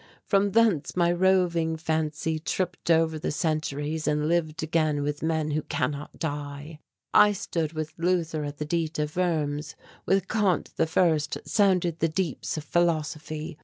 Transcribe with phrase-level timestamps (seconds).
[0.25, 5.61] From thence my roving fancy tripped over the centuries and lived again with men who
[5.61, 6.79] cannot die.
[7.13, 9.75] I stood with Luther at the Diet of Worms.
[10.07, 10.85] With Kant I
[11.17, 13.59] sounded the deeps of philosophy.